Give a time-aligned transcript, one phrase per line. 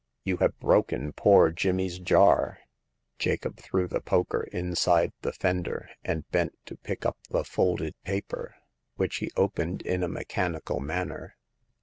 [0.25, 2.57] "You have broken poor Jimmy's jar!"
[3.19, 8.55] Jacob threw the poker inside the fender, and bent to pick up the folded paper,
[8.95, 11.35] which he opened in a mechanical manner.